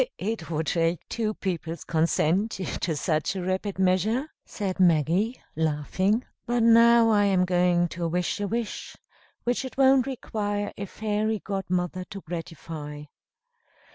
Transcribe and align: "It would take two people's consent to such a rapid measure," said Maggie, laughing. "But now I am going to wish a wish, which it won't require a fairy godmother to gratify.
"It 0.17 0.49
would 0.49 0.65
take 0.65 1.07
two 1.09 1.35
people's 1.35 1.83
consent 1.83 2.49
to 2.81 2.95
such 2.95 3.35
a 3.35 3.41
rapid 3.43 3.77
measure," 3.77 4.25
said 4.43 4.79
Maggie, 4.79 5.39
laughing. 5.55 6.25
"But 6.47 6.63
now 6.63 7.11
I 7.11 7.25
am 7.25 7.45
going 7.45 7.87
to 7.89 8.07
wish 8.07 8.39
a 8.39 8.47
wish, 8.47 8.97
which 9.43 9.63
it 9.63 9.77
won't 9.77 10.07
require 10.07 10.73
a 10.75 10.87
fairy 10.87 11.37
godmother 11.37 12.03
to 12.05 12.21
gratify. 12.21 13.03